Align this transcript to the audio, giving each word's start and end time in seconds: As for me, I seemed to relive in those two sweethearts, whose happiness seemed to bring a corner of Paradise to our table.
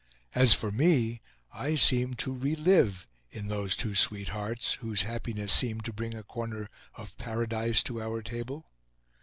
As 0.33 0.55
for 0.55 0.71
me, 0.71 1.21
I 1.53 1.75
seemed 1.75 2.17
to 2.25 2.35
relive 2.35 3.07
in 3.29 3.49
those 3.49 3.75
two 3.75 3.93
sweethearts, 3.93 4.73
whose 4.81 5.03
happiness 5.03 5.53
seemed 5.53 5.85
to 5.85 5.93
bring 5.93 6.15
a 6.15 6.23
corner 6.23 6.69
of 6.95 7.15
Paradise 7.19 7.83
to 7.83 8.01
our 8.01 8.23
table. 8.23 8.65